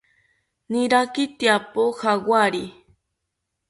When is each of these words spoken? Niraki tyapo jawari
Niraki 0.71 1.23
tyapo 1.39 1.83
jawari 1.99 2.63